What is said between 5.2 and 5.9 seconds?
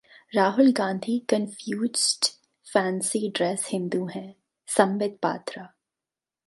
Patra